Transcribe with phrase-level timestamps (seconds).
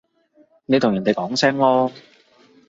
[0.65, 1.91] 你同人哋講聲囉